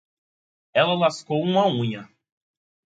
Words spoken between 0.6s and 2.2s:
Ela lascou uma unha.